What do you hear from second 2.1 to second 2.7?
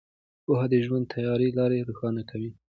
کوي.